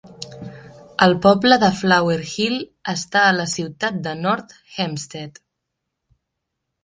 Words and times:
El 1.07 1.11
poble 1.25 1.57
de 1.63 1.67
Flower 1.81 2.15
Hill 2.29 2.55
està 2.93 3.21
a 3.25 3.35
la 3.39 3.45
ciutat 3.53 3.99
de 4.07 4.13
North 4.23 4.55
Hempstead. 4.85 5.39